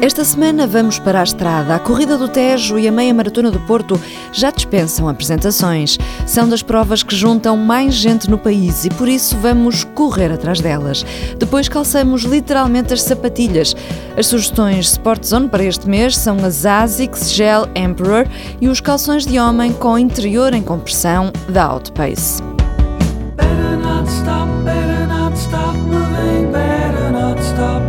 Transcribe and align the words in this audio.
Esta 0.00 0.24
semana 0.24 0.66
vamos 0.66 0.98
para 0.98 1.20
a 1.20 1.24
estrada. 1.24 1.74
A 1.74 1.78
Corrida 1.78 2.18
do 2.18 2.28
Tejo 2.28 2.78
e 2.78 2.86
a 2.86 2.92
Meia 2.92 3.14
Maratona 3.14 3.50
do 3.50 3.58
Porto 3.60 3.98
já 4.30 4.50
dispensam 4.50 5.08
apresentações. 5.08 5.98
São 6.26 6.46
das 6.46 6.62
provas 6.62 7.02
que 7.02 7.16
juntam 7.16 7.56
mais 7.56 7.94
gente 7.94 8.30
no 8.30 8.36
país 8.36 8.84
e 8.84 8.90
por 8.90 9.08
isso 9.08 9.36
vamos 9.38 9.84
correr 9.84 10.30
atrás 10.30 10.60
delas. 10.60 11.04
Depois 11.38 11.68
calçamos 11.68 12.22
literalmente 12.22 12.92
as 12.92 13.02
sapatilhas. 13.02 13.74
As 14.16 14.26
sugestões 14.26 14.90
Sport 14.90 15.24
Zone 15.24 15.48
para 15.48 15.64
este 15.64 15.88
mês 15.88 16.16
são 16.16 16.36
as 16.44 16.66
ASICS 16.66 17.32
Gel 17.32 17.66
Emperor 17.74 18.28
e 18.60 18.68
os 18.68 18.80
calções 18.80 19.24
de 19.24 19.38
homem 19.38 19.72
com 19.72 19.98
interior 19.98 20.52
em 20.52 20.62
compressão 20.62 21.32
da 21.48 21.64
Outpace. 21.64 22.42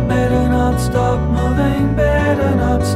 Better 0.08 1.37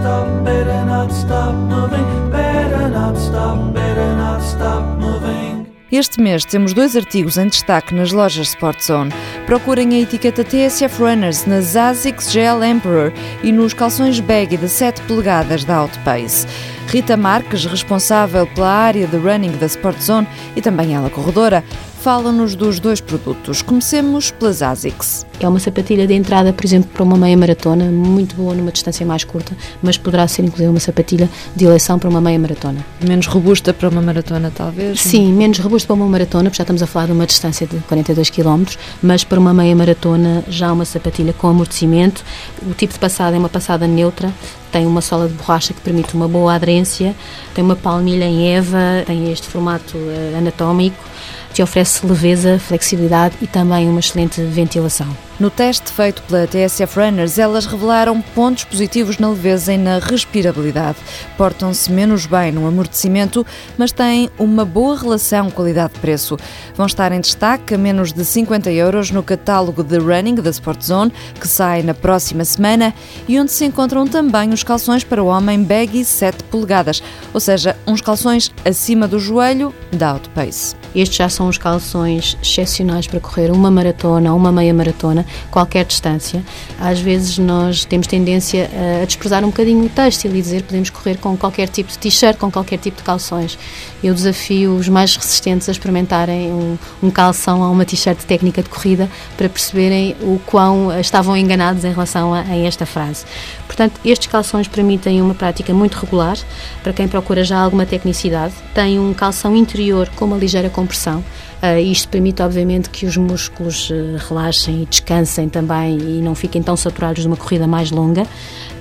stop, 0.02 0.26
better 0.44 0.84
not 0.84 1.12
stop 1.12 1.54
moving, 1.54 2.30
better 2.30 2.88
not 2.88 3.16
stop, 3.16 3.72
better 3.72 4.16
not 4.16 4.42
stop 4.42 4.82
moving. 4.98 5.66
Este 5.92 6.20
mês 6.20 6.44
temos 6.44 6.72
dois 6.72 6.96
artigos 6.96 7.36
em 7.36 7.46
destaque 7.46 7.94
nas 7.94 8.10
lojas 8.12 8.48
Sport 8.48 8.82
Zone. 8.82 9.12
Procurem 9.46 9.94
a 9.94 10.00
etiqueta 10.00 10.42
TSF 10.42 11.00
Runners 11.00 11.46
nas 11.46 11.76
ASICS 11.76 12.32
Gel 12.32 12.64
Emperor 12.64 13.12
e 13.44 13.52
nos 13.52 13.74
calções 13.74 14.18
baggy 14.18 14.56
de 14.56 14.68
7 14.68 15.02
polegadas 15.02 15.64
da 15.64 15.76
Outpace. 15.76 16.46
Rita 16.88 17.16
Marques, 17.16 17.64
responsável 17.66 18.46
pela 18.46 18.70
área 18.70 19.06
de 19.06 19.16
running 19.16 19.52
da 19.52 19.66
Sport 19.66 20.00
Zone 20.00 20.26
e 20.56 20.62
também 20.62 20.94
ela 20.94 21.10
corredora, 21.10 21.62
fala-nos 22.02 22.56
dos 22.56 22.80
dois 22.80 23.00
produtos. 23.00 23.62
Comecemos 23.62 24.32
pelas 24.32 24.60
ASICS. 24.60 25.24
É 25.38 25.46
uma 25.46 25.60
sapatilha 25.60 26.04
de 26.04 26.12
entrada, 26.12 26.52
por 26.52 26.64
exemplo, 26.64 26.90
para 26.92 27.04
uma 27.04 27.16
meia 27.16 27.36
maratona, 27.36 27.84
muito 27.84 28.34
boa 28.34 28.54
numa 28.54 28.72
distância 28.72 29.06
mais 29.06 29.22
curta, 29.22 29.56
mas 29.80 29.96
poderá 29.96 30.26
ser 30.26 30.42
inclusive 30.42 30.68
uma 30.68 30.80
sapatilha 30.80 31.30
de 31.54 31.64
eleição 31.64 32.00
para 32.00 32.10
uma 32.10 32.20
meia 32.20 32.40
maratona. 32.40 32.84
Menos 33.06 33.28
robusta 33.28 33.72
para 33.72 33.88
uma 33.88 34.02
maratona, 34.02 34.52
talvez? 34.52 35.00
Sim, 35.00 35.32
menos 35.32 35.60
robusta 35.60 35.86
para 35.86 35.94
uma 35.94 36.06
maratona, 36.06 36.50
porque 36.50 36.56
já 36.56 36.64
estamos 36.64 36.82
a 36.82 36.88
falar 36.88 37.06
de 37.06 37.12
uma 37.12 37.24
distância 37.24 37.68
de 37.68 37.78
42 37.78 38.30
km, 38.30 38.64
mas 39.00 39.22
para 39.22 39.38
uma 39.38 39.54
meia 39.54 39.76
maratona 39.76 40.42
já 40.48 40.72
uma 40.72 40.84
sapatilha 40.84 41.32
com 41.32 41.46
amortecimento. 41.46 42.24
O 42.68 42.74
tipo 42.74 42.94
de 42.94 42.98
passada 42.98 43.36
é 43.36 43.38
uma 43.38 43.48
passada 43.48 43.86
neutra, 43.86 44.32
tem 44.72 44.86
uma 44.86 45.00
sola 45.00 45.28
de 45.28 45.34
borracha 45.34 45.72
que 45.72 45.80
permite 45.80 46.14
uma 46.14 46.26
boa 46.26 46.52
aderência, 46.52 47.14
tem 47.54 47.62
uma 47.62 47.76
palmilha 47.76 48.24
em 48.24 48.56
EVA, 48.56 49.04
tem 49.06 49.30
este 49.30 49.46
formato 49.46 49.96
uh, 49.96 50.38
anatómico 50.38 51.11
que 51.52 51.62
oferece 51.62 52.06
leveza, 52.06 52.58
flexibilidade 52.58 53.36
e 53.40 53.46
também 53.46 53.88
uma 53.88 54.00
excelente 54.00 54.42
ventilação. 54.42 55.08
No 55.40 55.50
teste 55.50 55.90
feito 55.90 56.22
pela 56.22 56.46
TSF 56.46 57.00
Runners, 57.00 57.38
elas 57.38 57.66
revelaram 57.66 58.20
pontos 58.20 58.64
positivos 58.64 59.18
na 59.18 59.30
leveza 59.30 59.72
e 59.72 59.78
na 59.78 59.98
respirabilidade. 59.98 60.98
Portam-se 61.36 61.90
menos 61.90 62.26
bem 62.26 62.52
no 62.52 62.66
amortecimento, 62.66 63.44
mas 63.76 63.90
têm 63.90 64.30
uma 64.38 64.64
boa 64.64 64.96
relação 64.96 65.50
qualidade-preço. 65.50 66.36
Vão 66.76 66.86
estar 66.86 67.10
em 67.12 67.20
destaque 67.20 67.74
a 67.74 67.78
menos 67.78 68.12
de 68.12 68.24
50 68.24 68.70
euros 68.70 69.10
no 69.10 69.22
catálogo 69.22 69.82
de 69.82 69.98
running 69.98 70.36
da 70.36 70.50
Sport 70.50 70.82
Zone, 70.82 71.12
que 71.40 71.48
sai 71.48 71.82
na 71.82 71.94
próxima 71.94 72.44
semana, 72.44 72.94
e 73.26 73.40
onde 73.40 73.50
se 73.50 73.64
encontram 73.64 74.06
também 74.06 74.50
os 74.50 74.62
calções 74.62 75.02
para 75.02 75.22
o 75.22 75.26
homem 75.26 75.64
baggy 75.64 76.04
7 76.04 76.44
polegadas, 76.44 77.02
ou 77.32 77.40
seja, 77.40 77.76
uns 77.86 78.00
calções 78.00 78.52
acima 78.64 79.08
do 79.08 79.18
joelho 79.18 79.74
da 79.90 80.10
Outpace. 80.10 80.76
Estes 80.94 81.16
já 81.16 81.28
são 81.28 81.48
os 81.48 81.56
calções 81.56 82.36
excepcionais 82.42 83.06
para 83.06 83.18
correr 83.18 83.50
uma 83.50 83.70
maratona 83.70 84.30
ou 84.30 84.36
uma 84.36 84.52
meia 84.52 84.74
maratona, 84.74 85.21
qualquer 85.50 85.84
distância. 85.84 86.42
Às 86.78 87.00
vezes 87.00 87.38
nós 87.38 87.84
temos 87.84 88.06
tendência 88.06 88.70
a 89.02 89.04
desprezar 89.04 89.44
um 89.44 89.48
bocadinho 89.48 89.84
o 89.84 89.88
têxtil 89.88 90.34
e 90.34 90.40
dizer 90.42 90.62
podemos 90.62 90.90
correr 90.90 91.18
com 91.18 91.36
qualquer 91.36 91.68
tipo 91.68 91.90
de 91.90 91.98
t-shirt, 91.98 92.38
com 92.38 92.50
qualquer 92.50 92.78
tipo 92.78 92.98
de 92.98 93.02
calções. 93.02 93.58
Eu 94.02 94.14
desafio 94.14 94.74
os 94.74 94.88
mais 94.88 95.16
resistentes 95.16 95.68
a 95.68 95.72
experimentarem 95.72 96.50
um, 96.52 96.78
um 97.02 97.10
calção 97.10 97.60
ou 97.60 97.72
uma 97.72 97.84
t-shirt 97.84 98.18
técnica 98.24 98.62
de 98.62 98.68
corrida 98.68 99.08
para 99.36 99.48
perceberem 99.48 100.16
o 100.20 100.40
quão 100.46 100.98
estavam 101.00 101.36
enganados 101.36 101.84
em 101.84 101.90
relação 101.90 102.34
a, 102.34 102.40
a 102.40 102.56
esta 102.56 102.86
frase. 102.86 103.24
Portanto, 103.66 104.00
estes 104.04 104.26
calções 104.26 104.68
permitem 104.68 105.22
uma 105.22 105.34
prática 105.34 105.72
muito 105.72 105.98
regular 105.98 106.36
para 106.82 106.92
quem 106.92 107.08
procura 107.08 107.42
já 107.42 107.58
alguma 107.58 107.86
tecnicidade. 107.86 108.54
Tem 108.74 108.98
um 108.98 109.14
calção 109.14 109.56
interior 109.56 110.08
com 110.14 110.26
uma 110.26 110.36
ligeira 110.36 110.68
compressão. 110.68 111.24
Uh, 111.62 111.78
isto 111.78 112.08
permite, 112.08 112.42
obviamente, 112.42 112.90
que 112.90 113.06
os 113.06 113.16
músculos 113.16 113.88
uh, 113.88 114.16
relaxem 114.28 114.82
e 114.82 114.86
descansem 114.86 115.48
também 115.48 115.96
e 115.96 116.20
não 116.20 116.34
fiquem 116.34 116.60
tão 116.60 116.76
saturados 116.76 117.22
de 117.22 117.28
uma 117.28 117.36
corrida 117.36 117.68
mais 117.68 117.92
longa. 117.92 118.26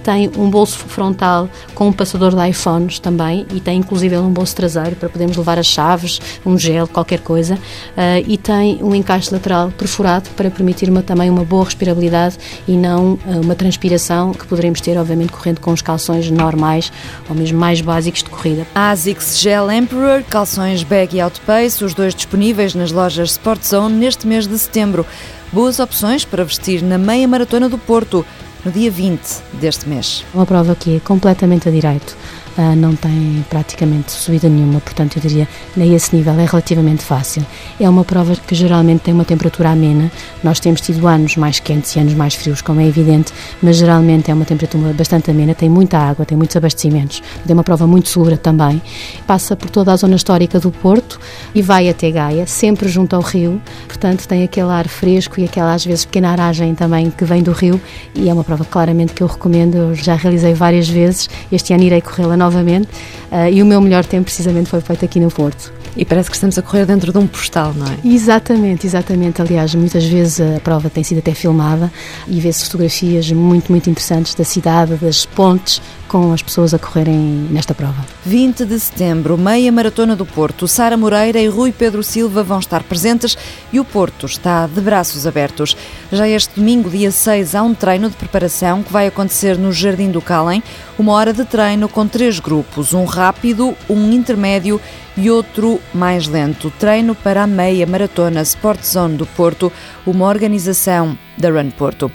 Tem 0.03 0.31
um 0.35 0.49
bolso 0.49 0.79
frontal 0.79 1.47
com 1.75 1.89
um 1.89 1.93
passador 1.93 2.33
de 2.33 2.49
iPhones 2.49 2.97
também 2.97 3.45
e 3.53 3.59
tem 3.59 3.77
inclusive 3.77 4.17
um 4.17 4.31
bolso 4.31 4.55
traseiro 4.55 4.95
para 4.95 5.07
podermos 5.09 5.37
levar 5.37 5.59
as 5.59 5.67
chaves, 5.67 6.19
um 6.43 6.57
gel, 6.57 6.87
qualquer 6.87 7.19
coisa. 7.19 7.53
Uh, 7.53 8.25
e 8.27 8.35
tem 8.35 8.79
um 8.81 8.95
encaixe 8.95 9.31
lateral 9.31 9.69
perfurado 9.69 10.27
para 10.31 10.49
permitir 10.49 10.89
uma, 10.89 11.03
também 11.03 11.29
uma 11.29 11.45
boa 11.45 11.65
respirabilidade 11.65 12.39
e 12.67 12.75
não 12.75 13.19
uma 13.43 13.53
transpiração 13.53 14.33
que 14.33 14.47
poderemos 14.47 14.81
ter, 14.81 14.97
obviamente, 14.97 15.31
correndo 15.31 15.59
com 15.59 15.71
os 15.71 15.83
calções 15.83 16.31
normais 16.31 16.91
ou 17.29 17.35
mesmo 17.35 17.59
mais 17.59 17.79
básicos 17.79 18.23
de 18.23 18.29
corrida. 18.31 18.65
ASICS 18.73 19.39
Gel 19.39 19.71
Emperor, 19.71 20.23
calções 20.23 20.81
bag 20.81 21.15
e 21.15 21.21
outpace, 21.21 21.83
os 21.83 21.93
dois 21.93 22.15
disponíveis 22.15 22.70
nas 22.75 22.91
lojas 22.91 23.31
Sport 23.31 23.63
Zone 23.63 23.95
neste 23.95 24.27
mês 24.27 24.47
de 24.47 24.57
setembro. 24.57 25.05
Boas 25.51 25.79
opções 25.79 26.25
para 26.25 26.43
vestir 26.43 26.81
na 26.81 26.97
meia 26.97 27.27
maratona 27.27 27.67
do 27.67 27.77
Porto, 27.77 28.25
no 28.65 28.71
dia 28.71 28.89
20 28.89 29.21
deste 29.53 29.87
mês. 29.87 30.25
Uma 30.33 30.45
prova 30.45 30.75
que 30.75 30.97
é 30.97 30.99
completamente 30.99 31.67
a 31.67 31.71
direito 31.71 32.15
uh, 32.57 32.75
não 32.75 32.95
tem 32.95 33.45
praticamente 33.49 34.11
subida 34.11 34.49
nenhuma, 34.49 34.79
portanto 34.79 35.17
eu 35.17 35.21
diria 35.21 35.47
a 35.77 35.85
esse 35.85 36.15
nível 36.15 36.33
é 36.39 36.45
relativamente 36.45 37.03
fácil. 37.03 37.45
É 37.79 37.89
uma 37.89 38.03
prova 38.03 38.35
que 38.35 38.55
geralmente 38.55 39.01
tem 39.01 39.13
uma 39.13 39.25
temperatura 39.25 39.69
amena, 39.69 40.11
nós 40.43 40.59
temos 40.59 40.81
tido 40.81 41.07
anos 41.07 41.35
mais 41.35 41.59
quentes 41.59 41.95
e 41.95 41.99
anos 41.99 42.13
mais 42.13 42.35
frios, 42.35 42.61
como 42.61 42.79
é 42.81 42.87
evidente, 42.87 43.33
mas 43.61 43.77
geralmente 43.77 44.31
é 44.31 44.33
uma 44.33 44.45
temperatura 44.45 44.93
bastante 44.93 45.31
amena, 45.31 45.53
tem 45.53 45.69
muita 45.69 45.97
água, 45.97 46.25
tem 46.25 46.37
muitos 46.37 46.55
abastecimentos, 46.55 47.21
é 47.47 47.53
uma 47.53 47.63
prova 47.63 47.87
muito 47.87 48.09
segura 48.09 48.37
também. 48.37 48.81
Passa 49.25 49.55
por 49.55 49.69
toda 49.69 49.91
a 49.91 49.95
zona 49.95 50.15
histórica 50.15 50.59
do 50.59 50.71
Porto 50.71 51.19
e 51.53 51.61
vai 51.61 51.89
até 51.89 52.11
Gaia, 52.11 52.45
sempre 52.47 52.87
junto 52.87 53.15
ao 53.15 53.21
rio, 53.21 53.61
portanto 53.87 54.27
tem 54.27 54.43
aquele 54.43 54.69
ar 54.69 54.87
fresco 54.87 55.39
e 55.39 55.45
aquela 55.45 55.73
às 55.73 55.85
vezes 55.85 56.05
pequena 56.05 56.29
aragem 56.29 56.75
também 56.75 57.09
que 57.09 57.25
vem 57.25 57.43
do 57.43 57.51
rio. 57.51 57.79
E 58.15 58.29
é 58.29 58.33
uma 58.33 58.43
prova 58.43 58.65
claramente 58.65 59.13
que 59.13 59.23
eu 59.23 59.27
recomendo, 59.27 59.75
eu 59.75 59.95
já 59.95 60.15
realizei 60.15 60.53
várias 60.53 60.87
vezes, 60.87 61.29
este 61.51 61.73
ano 61.73 61.83
irei 61.83 62.01
corrê-la 62.01 62.35
novamente 62.41 62.87
uh, 63.31 63.51
e 63.51 63.61
o 63.61 63.65
meu 63.65 63.79
melhor 63.79 64.05
tempo 64.05 64.25
precisamente 64.25 64.69
foi 64.69 64.81
feito 64.81 65.05
aqui 65.05 65.19
no 65.19 65.29
Porto. 65.29 65.71
E 65.95 66.05
parece 66.05 66.29
que 66.29 66.35
estamos 66.35 66.57
a 66.57 66.61
correr 66.61 66.85
dentro 66.85 67.11
de 67.11 67.17
um 67.17 67.27
postal, 67.27 67.73
não 67.73 67.85
é? 67.85 67.97
Exatamente, 68.05 68.87
exatamente. 68.87 69.41
Aliás, 69.41 69.75
muitas 69.75 70.05
vezes 70.05 70.39
a 70.39 70.59
prova 70.61 70.89
tem 70.89 71.03
sido 71.03 71.17
até 71.17 71.33
filmada 71.33 71.91
e 72.27 72.39
vê-se 72.39 72.63
fotografias 72.63 73.29
muito, 73.31 73.71
muito 73.71 73.89
interessantes 73.89 74.33
da 74.33 74.45
cidade, 74.45 74.95
das 74.95 75.25
pontes, 75.25 75.81
com 76.11 76.33
as 76.33 76.41
pessoas 76.41 76.73
a 76.73 76.77
correrem 76.77 77.15
nesta 77.49 77.73
prova. 77.73 78.05
20 78.25 78.65
de 78.65 78.77
setembro, 78.77 79.37
meia 79.37 79.71
maratona 79.71 80.13
do 80.13 80.25
Porto. 80.25 80.67
Sara 80.67 80.97
Moreira 80.97 81.39
e 81.39 81.47
Rui 81.47 81.71
Pedro 81.71 82.03
Silva 82.03 82.43
vão 82.43 82.59
estar 82.59 82.83
presentes 82.83 83.37
e 83.71 83.79
o 83.79 83.85
Porto 83.85 84.25
está 84.25 84.67
de 84.67 84.81
braços 84.81 85.25
abertos. 85.25 85.77
Já 86.11 86.27
este 86.27 86.59
domingo, 86.59 86.89
dia 86.89 87.11
6, 87.11 87.55
há 87.55 87.63
um 87.63 87.73
treino 87.73 88.09
de 88.09 88.17
preparação 88.17 88.83
que 88.83 88.91
vai 88.91 89.07
acontecer 89.07 89.57
no 89.57 89.71
Jardim 89.71 90.11
do 90.11 90.21
Calem. 90.21 90.61
Uma 90.99 91.13
hora 91.13 91.31
de 91.31 91.45
treino 91.45 91.87
com 91.87 92.05
três 92.05 92.41
grupos, 92.41 92.93
um 92.93 93.05
rápido, 93.05 93.73
um 93.89 94.11
intermédio 94.11 94.81
e 95.15 95.31
outro 95.31 95.79
mais 95.93 96.27
lento. 96.27 96.73
Treino 96.77 97.15
para 97.15 97.43
a 97.43 97.47
meia 97.47 97.87
maratona 97.87 98.41
Sport 98.41 98.83
Zone 98.83 99.15
do 99.15 99.25
Porto, 99.25 99.71
uma 100.05 100.27
organização 100.27 101.17
da 101.37 101.49
Run 101.49 101.71
Porto. 101.71 102.11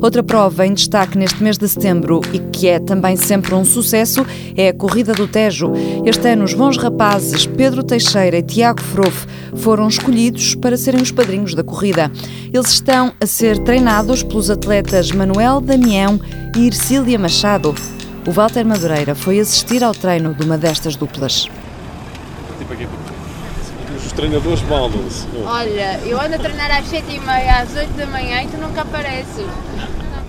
Outra 0.00 0.22
prova 0.22 0.64
em 0.64 0.74
destaque 0.74 1.18
neste 1.18 1.42
mês 1.42 1.58
de 1.58 1.68
setembro 1.68 2.20
e 2.32 2.38
que 2.38 2.68
é 2.68 2.78
também 2.78 3.16
sempre 3.16 3.52
um 3.52 3.64
sucesso 3.64 4.24
é 4.56 4.68
a 4.68 4.72
Corrida 4.72 5.12
do 5.12 5.26
Tejo. 5.26 5.72
Este 6.04 6.28
ano, 6.28 6.44
os 6.44 6.54
bons 6.54 6.76
rapazes 6.76 7.46
Pedro 7.46 7.82
Teixeira 7.82 8.38
e 8.38 8.42
Tiago 8.42 8.80
Frofo 8.80 9.26
foram 9.56 9.88
escolhidos 9.88 10.54
para 10.54 10.76
serem 10.76 11.02
os 11.02 11.10
padrinhos 11.10 11.52
da 11.52 11.64
corrida. 11.64 12.12
Eles 12.52 12.68
estão 12.68 13.12
a 13.20 13.26
ser 13.26 13.58
treinados 13.64 14.22
pelos 14.22 14.50
atletas 14.50 15.10
Manuel 15.10 15.60
Damião 15.60 16.20
e 16.56 16.60
Ircília 16.60 17.18
Machado. 17.18 17.74
O 18.24 18.30
Walter 18.30 18.64
Madureira 18.64 19.16
foi 19.16 19.40
assistir 19.40 19.82
ao 19.82 19.92
treino 19.92 20.32
de 20.32 20.44
uma 20.44 20.56
destas 20.56 20.94
duplas. 20.94 21.48
Tipo 22.58 22.72
aqui, 22.72 22.86
os 24.08 24.12
treinadores 24.12 24.62
mandam-se. 24.62 25.26
Olha, 25.44 26.00
eu 26.06 26.18
ando 26.18 26.36
a 26.36 26.38
treinar 26.38 26.70
às 26.70 26.86
7h30, 26.86 27.62
às 27.62 27.76
8 27.76 27.92
da 27.92 28.06
manhã 28.06 28.42
e 28.42 28.46
tu 28.46 28.56
nunca 28.56 28.80
apareces. 28.80 29.46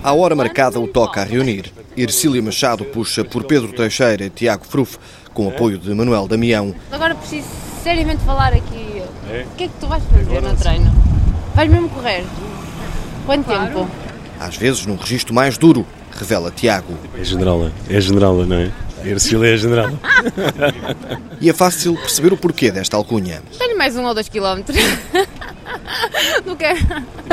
À 0.02 0.12
hora 0.12 0.36
marcada, 0.36 0.78
o 0.78 0.86
toca 0.86 1.22
a 1.22 1.24
reunir. 1.24 1.72
Ercília 1.96 2.42
Machado 2.42 2.84
puxa 2.84 3.24
por 3.24 3.44
Pedro 3.44 3.72
Teixeira 3.72 4.24
e 4.24 4.30
Tiago 4.30 4.66
Fruf, 4.66 4.98
com 5.32 5.48
apoio 5.48 5.78
de 5.78 5.94
Manuel 5.94 6.28
Damião. 6.28 6.74
Agora 6.92 7.14
preciso 7.14 7.48
seriamente 7.82 8.22
falar 8.24 8.52
aqui. 8.52 9.02
É? 9.30 9.46
O 9.50 9.56
que 9.56 9.64
é 9.64 9.68
que 9.68 9.74
tu 9.80 9.86
vais 9.86 10.02
fazer 10.04 10.42
no 10.42 10.56
treino? 10.56 10.92
Vais 11.54 11.70
mesmo 11.70 11.88
correr? 11.88 12.24
Quanto 13.24 13.46
tempo? 13.46 13.88
Às 14.38 14.56
vezes 14.56 14.84
num 14.84 14.96
registro 14.96 15.34
mais 15.34 15.56
duro, 15.56 15.86
revela 16.12 16.50
Tiago. 16.50 16.94
É 17.18 17.24
generala, 17.24 17.72
é 17.88 18.00
generala, 18.00 18.44
não 18.44 18.56
é? 18.56 18.70
Ercília 19.04 19.54
é 19.54 19.56
generala. 19.56 19.98
E 21.40 21.48
é 21.48 21.52
fácil 21.52 21.94
perceber 21.96 22.32
o 22.32 22.36
porquê 22.36 22.70
desta 22.70 22.96
alcunha. 22.96 23.42
Tenho 23.58 23.76
mais 23.78 23.96
um 23.96 24.04
ou 24.04 24.14
dois 24.14 24.28
quilómetros. 24.28 24.76
Não 26.44 26.56
quero. 26.56 26.78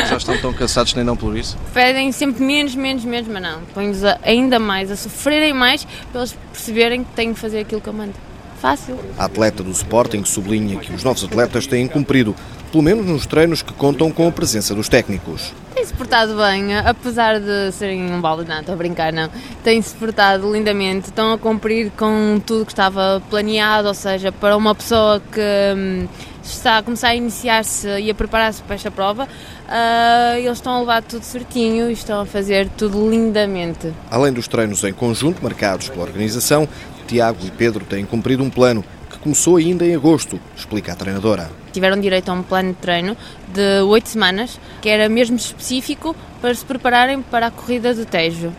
Já 0.08 0.18
estão 0.18 0.38
tão 0.38 0.54
cansados 0.54 0.94
nem 0.94 1.04
não 1.04 1.16
por 1.18 1.36
isso? 1.38 1.58
Pedem 1.74 2.12
sempre 2.12 2.44
menos, 2.44 2.76
menos, 2.76 3.04
menos, 3.04 3.28
mas 3.28 3.42
não. 3.42 3.62
Põe-os 3.74 4.04
a- 4.04 4.20
ainda 4.24 4.60
mais, 4.60 4.92
a 4.92 4.96
sofrerem 4.96 5.54
mais, 5.54 5.86
para 6.12 6.22
eles 6.22 6.38
perceberem 6.52 7.04
que 7.04 7.12
têm 7.14 7.34
que 7.34 7.40
fazer 7.40 7.60
aquilo 7.60 7.82
que 7.82 7.88
eu 7.90 7.94
mando. 7.94 8.14
Fácil. 8.62 8.98
A 9.18 9.26
atleta 9.26 9.64
do 9.64 9.72
Sporting 9.72 10.24
sublinha 10.26 10.78
que 10.80 10.94
os 10.94 11.04
novos 11.04 11.24
atletas 11.24 11.68
têm 11.68 11.88
cumprido, 11.88 12.36
pelo 12.72 12.84
menos 12.84 13.06
nos 13.06 13.26
treinos 13.26 13.62
que 13.62 13.74
contam 13.74 14.12
com 14.12 14.28
a 14.28 14.32
presença 14.32 14.76
dos 14.76 14.90
técnicos. 14.90 15.54
Tem-se 15.74 15.94
portado 15.94 16.36
bem, 16.36 16.76
apesar 16.76 17.40
de 17.40 17.72
serem 17.72 18.12
um 18.12 18.20
balde, 18.20 18.48
não, 18.48 18.60
estou 18.60 18.74
a 18.74 18.78
brincar, 18.78 19.14
não. 19.14 19.30
Tem-se 19.64 19.96
portado 19.96 20.52
lindamente, 20.52 21.08
estão 21.08 21.34
a 21.34 21.38
cumprir 21.38 21.92
com 21.92 22.42
tudo 22.46 22.66
que 22.66 22.72
estava 22.72 23.22
planeado, 23.30 23.88
ou 23.88 23.94
seja, 23.94 24.32
para 24.32 24.58
uma 24.58 24.74
pessoa 24.74 25.22
que 25.32 25.40
hum, 25.76 26.08
está 26.44 26.78
a 26.78 26.84
começar 26.84 27.10
a 27.10 27.16
iniciar-se 27.16 27.88
e 28.00 28.10
a 28.10 28.16
preparar-se 28.16 28.62
para 28.64 28.76
esta 28.76 28.90
prova, 28.90 29.28
ah, 29.68 30.36
eles 30.38 30.58
estão 30.58 30.74
a 30.74 30.80
levar 30.80 31.04
tudo 31.04 31.24
certinho 31.24 31.90
e 31.90 31.94
estão 31.94 32.22
a 32.22 32.26
fazer 32.26 32.70
tudo 32.70 33.10
lindamente. 33.10 33.94
Além 34.10 34.34
dos 34.34 34.48
treinos 34.48 34.84
em 34.84 34.94
conjunto 34.94 35.44
marcados 35.44 35.90
pela 35.90 36.04
organização, 36.04 36.68
Tiago 37.08 37.40
e 37.46 37.52
Pedro 37.52 37.86
têm 37.86 38.06
cumprido 38.06 38.44
um 38.44 38.50
plano 38.50 38.84
que 39.18 39.24
começou 39.24 39.58
ainda 39.58 39.86
em 39.86 39.96
agosto, 39.96 40.40
explica 40.56 40.94
a 40.94 40.96
treinadora. 40.96 41.50
Tiveram 41.74 42.00
direito 42.00 42.30
a 42.30 42.34
um 42.34 42.44
plano 42.44 42.70
de 42.70 42.76
treino 42.76 43.18
de 43.54 43.82
oito 43.82 44.10
semanas, 44.10 44.60
que 44.82 44.90
era 44.90 45.10
mesmo 45.10 45.36
específico 45.36 46.16
para 46.42 46.54
se 46.54 46.64
prepararem 46.64 47.22
para 47.22 47.48
a 47.48 47.52
corrida 47.52 47.94
do 47.94 48.06
Tejo. 48.06 48.52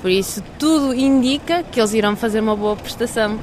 Por 0.00 0.10
isso, 0.10 0.42
tudo 0.58 0.94
indica 0.94 1.62
que 1.64 1.80
eles 1.80 1.92
irão 1.92 2.16
fazer 2.16 2.40
uma 2.40 2.54
boa 2.54 2.76
prestação. 2.76 3.38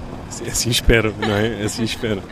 Assim 0.48 0.70
espero, 0.70 1.14
não 1.20 1.36
é? 1.36 1.64
Assim 1.64 1.84
espero. 1.84 2.24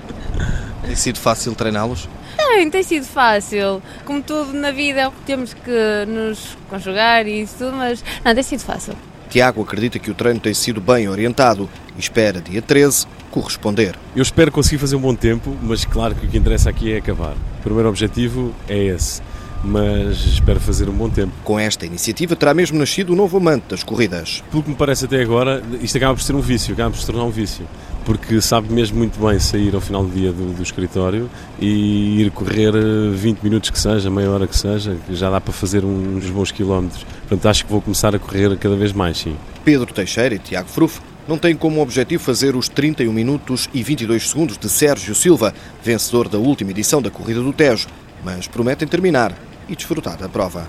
Tem 0.86 0.96
sido 0.96 1.20
fácil 1.20 1.54
treiná-los? 1.56 2.10
Tem, 2.38 2.70
tem 2.70 2.84
sido 2.84 3.06
fácil. 3.06 3.82
Como 4.06 4.22
tudo 4.22 4.54
na 4.54 4.72
vida, 4.72 5.12
temos 5.26 5.54
que 5.54 6.06
nos 6.08 6.58
conjugar 6.70 7.28
e 7.28 7.42
isso 7.42 7.56
tudo, 7.58 7.78
mas 7.78 8.04
não, 8.24 8.34
tem 8.34 8.44
sido 8.44 8.62
fácil. 8.62 8.96
Tiago 9.30 9.62
acredita 9.62 9.98
que 9.98 10.12
o 10.12 10.14
treino 10.14 10.40
tem 10.40 10.54
sido 10.54 10.80
bem 10.80 11.10
orientado 11.10 11.70
e 11.98 12.00
espera, 12.00 12.40
dia 12.40 12.62
13, 12.62 13.08
corresponder. 13.34 13.96
Eu 14.16 14.22
espero 14.22 14.52
conseguir 14.52 14.78
fazer 14.78 14.96
um 14.96 15.02
bom 15.02 15.16
tempo, 15.16 15.58
mas 15.64 15.84
claro 15.84 16.14
que 16.14 16.28
o 16.28 16.30
que 16.30 16.38
interessa 16.38 16.70
aqui 16.70 16.94
é 16.94 16.98
acabar. 16.98 17.34
O 17.34 17.64
primeiro 17.64 17.90
objetivo 17.90 18.54
é 18.70 18.78
esse, 18.78 19.24
mas 19.64 20.18
espero 20.20 20.60
fazer 20.60 20.88
um 20.88 20.94
bom 20.94 21.10
tempo. 21.10 21.34
Com 21.44 21.58
esta 21.58 21.84
iniciativa 21.84 22.36
terá 22.36 22.54
mesmo 22.54 22.78
nascido 22.78 23.12
o 23.12 23.16
novo 23.16 23.38
amante 23.38 23.66
das 23.70 23.84
corridas. 23.84 24.44
Pelo 24.52 24.62
que 24.62 24.70
me 24.70 24.76
parece 24.76 25.06
até 25.06 25.20
agora, 25.20 25.64
isto 25.82 25.98
acaba 25.98 26.14
por 26.14 26.22
ser 26.22 26.36
um 26.36 26.42
vício, 26.42 26.74
acaba 26.76 26.92
por 26.92 27.00
se 27.00 27.06
tornar 27.08 27.24
um 27.24 27.32
vício. 27.32 27.66
Porque 28.06 28.40
sabe 28.40 28.72
mesmo 28.72 28.98
muito 28.98 29.18
bem 29.20 29.40
sair 29.40 29.74
ao 29.74 29.82
final 29.82 30.04
do 30.04 30.12
dia 30.12 30.32
do, 30.32 30.54
do 30.54 30.62
escritório 30.62 31.28
e 31.58 32.22
ir 32.22 32.32
correr 32.32 32.76
eh, 32.76 33.16
20 33.16 33.40
minutos 33.42 33.70
que 33.70 33.80
seja, 33.80 34.12
meia 34.12 34.30
hora 34.30 34.46
que 34.46 34.58
seja, 34.58 34.98
que 35.08 35.16
já 35.16 35.30
dá 35.30 35.40
para 35.40 35.54
fazer 35.54 35.86
uns 35.86 36.30
bons 36.30 36.52
quilómetros. 36.52 37.04
Portanto, 37.22 37.48
acho 37.48 37.66
que 37.66 37.72
vou 37.72 37.82
começar 37.82 38.14
a 38.14 38.20
correr 38.20 38.58
cada 38.58 38.76
vez 38.76 38.92
mais, 38.92 39.18
sim. 39.18 39.36
Pedro 39.64 39.92
Teixeira 39.92 40.36
e 40.36 40.40
Tiago 40.40 40.68
Fruf 40.68 41.00
não 41.28 41.38
têm 41.38 41.56
como 41.56 41.82
objetivo 41.82 42.24
fazer 42.24 42.56
os 42.56 42.68
31 42.68 43.12
minutos 43.12 43.70
e 43.74 43.84
22 43.84 44.30
segundos 44.30 44.58
de 44.58 44.70
Sérgio 44.70 45.16
Silva, 45.16 45.54
vencedor 45.84 46.28
da 46.28 46.38
última 46.38 46.72
edição 46.72 47.02
da 47.02 47.10
Corrida 47.10 47.42
do 47.42 47.54
Tejo, 47.54 47.88
mas 48.24 48.48
prometem 48.48 48.88
terminar 48.88 49.34
e 49.68 49.76
desfrutar 49.76 50.18
da 50.18 50.28
prova. 50.28 50.68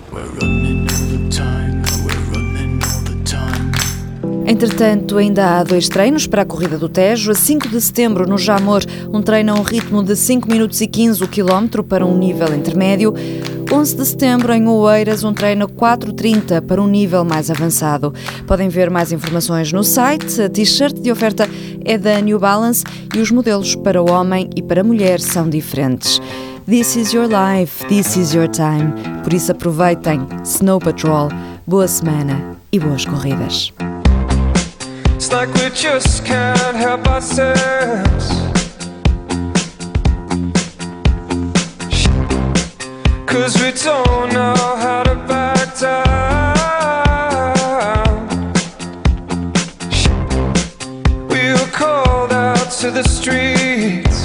Entretanto, 4.47 5.17
ainda 5.17 5.57
há 5.57 5.63
dois 5.63 5.89
treinos 5.89 6.27
para 6.27 6.43
a 6.43 6.45
Corrida 6.45 6.77
do 6.77 6.87
Tejo. 6.87 7.31
A 7.31 7.35
5 7.35 7.67
de 7.67 7.81
setembro, 7.81 8.29
no 8.29 8.37
Jamor, 8.37 8.83
um 9.11 9.19
treino 9.19 9.53
a 9.53 9.55
um 9.59 9.63
ritmo 9.63 10.03
de 10.03 10.15
5 10.15 10.47
minutos 10.47 10.79
e 10.81 10.87
15 10.87 11.23
o 11.23 11.27
quilómetro 11.27 11.83
para 11.83 12.05
um 12.05 12.15
nível 12.15 12.53
intermédio. 12.55 13.11
11 13.71 13.95
de 13.95 14.05
setembro, 14.05 14.53
em 14.53 14.67
Oeiras, 14.67 15.23
um 15.23 15.33
treino 15.33 15.65
a 15.65 15.67
4.30 15.67 16.61
para 16.61 16.81
um 16.81 16.87
nível 16.87 17.25
mais 17.25 17.49
avançado. 17.49 18.13
Podem 18.45 18.69
ver 18.69 18.89
mais 18.89 19.11
informações 19.11 19.71
no 19.71 19.83
site. 19.83 20.41
A 20.41 20.49
t-shirt 20.49 20.95
de 20.99 21.11
oferta 21.11 21.49
é 21.83 21.97
da 21.97 22.19
New 22.21 22.39
Balance 22.39 22.83
e 23.15 23.19
os 23.19 23.31
modelos 23.31 23.75
para 23.75 24.01
homem 24.01 24.49
e 24.55 24.61
para 24.61 24.83
mulher 24.83 25.19
são 25.19 25.49
diferentes. 25.49 26.21
This 26.67 26.95
is 26.95 27.13
your 27.13 27.27
life, 27.27 27.85
this 27.87 28.15
is 28.15 28.33
your 28.33 28.47
time. 28.47 28.93
Por 29.23 29.33
isso 29.33 29.51
aproveitem. 29.51 30.27
Snow 30.43 30.79
Patrol. 30.79 31.29
Boa 31.67 31.87
semana 31.87 32.57
e 32.71 32.79
boas 32.79 33.05
corridas. 33.05 33.71
It's 35.15 35.29
like 35.31 35.51
we 35.55 35.69
just 35.71 36.23
can't 36.23 36.75
help 36.75 37.07
ourselves. 37.07 38.44
Cause 43.35 43.61
we 43.61 43.71
don't 43.83 44.31
know 44.31 44.55
how 44.55 45.03
to 45.03 45.15
back 45.27 45.77
down. 45.77 46.07
We 51.27 51.51
were 51.51 51.71
called 51.73 52.31
out 52.31 52.71
to 52.79 52.91
the 52.91 53.03
streets. 53.03 54.24